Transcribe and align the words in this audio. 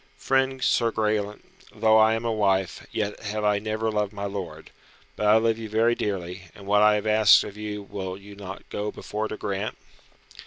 "Friend, 0.17 0.63
Sir 0.63 0.91
Graelent, 0.91 1.45
though 1.71 1.99
I 1.99 2.15
am 2.15 2.25
a 2.25 2.33
wife, 2.33 2.87
yet 2.91 3.19
have 3.19 3.43
I 3.43 3.59
never 3.59 3.91
loved 3.91 4.13
my 4.13 4.25
lord. 4.25 4.71
But 5.15 5.27
I 5.27 5.37
love 5.37 5.59
you 5.59 5.69
very 5.69 5.93
dearly, 5.93 6.45
and 6.55 6.65
what 6.65 6.81
I 6.81 6.95
have 6.95 7.05
asked 7.05 7.43
of 7.43 7.55
you 7.55 7.83
will 7.83 8.17
you 8.17 8.35
not 8.35 8.67
go 8.71 8.91
before 8.91 9.27
to 9.27 9.37
grant?" 9.37 9.77